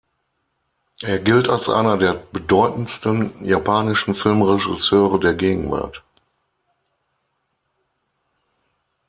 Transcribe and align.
Er 1.03 1.19
gilt 1.19 1.47
als 1.47 1.69
einer 1.69 1.95
der 1.95 2.13
bedeutendsten 2.15 3.45
japanischen 3.45 4.15
Filmregisseure 4.15 5.19
der 5.19 5.35
Gegenwart. 5.35 6.01